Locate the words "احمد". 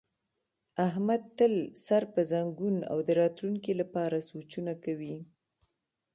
0.87-1.21